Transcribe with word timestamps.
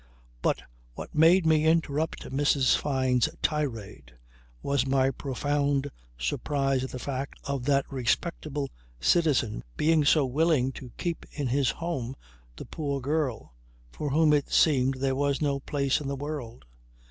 But 0.41 0.63
what 0.95 1.13
made 1.13 1.45
me 1.45 1.67
interrupt 1.67 2.27
Mrs. 2.31 2.75
Fyne's 2.75 3.29
tirade 3.43 4.15
was 4.63 4.87
my 4.87 5.11
profound 5.11 5.91
surprise 6.17 6.83
at 6.83 6.89
the 6.89 6.97
fact 6.97 7.35
of 7.43 7.65
that 7.65 7.85
respectable 7.87 8.71
citizen 8.99 9.63
being 9.77 10.03
so 10.03 10.25
willing 10.25 10.71
to 10.71 10.89
keep 10.97 11.27
in 11.29 11.49
his 11.49 11.69
home 11.69 12.15
the 12.55 12.65
poor 12.65 12.99
girl 12.99 13.53
for 13.91 14.09
whom 14.09 14.33
it 14.33 14.49
seemed 14.51 14.95
there 14.95 15.13
was 15.15 15.39
no 15.39 15.59
place 15.59 16.01
in 16.01 16.07
the 16.07 16.15
world. 16.15 16.65